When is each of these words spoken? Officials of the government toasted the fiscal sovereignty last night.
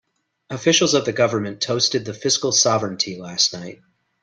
Officials 0.49 0.95
of 0.95 1.05
the 1.05 1.13
government 1.13 1.61
toasted 1.61 2.05
the 2.05 2.13
fiscal 2.15 2.51
sovereignty 2.51 3.19
last 3.21 3.53
night. 3.53 3.81